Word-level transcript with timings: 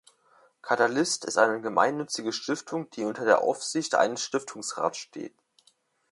Catalyst 0.63 1.25
ist 1.25 1.37
eine 1.37 1.61
gemeinnützige 1.61 2.33
Stiftung, 2.33 2.89
die 2.89 3.03
unter 3.05 3.23
der 3.23 3.41
Aufsicht 3.43 3.93
eines 3.93 4.23
Stiftungsrats 4.23 4.97
steht. 4.97 5.35